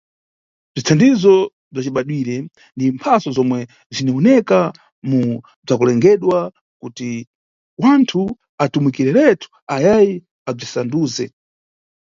[0.73, 1.35] Bzithandizo
[1.71, 2.35] bzacibadwire
[2.77, 3.59] ni mphatso zomwe
[3.95, 4.59] ziniwoneka
[5.09, 5.21] mu
[5.65, 6.39] bzakulengedwa
[6.81, 7.09] kuti
[7.81, 8.21] wanthu
[8.63, 10.13] atumikireretu ayayi
[10.49, 11.23] abzisanduse.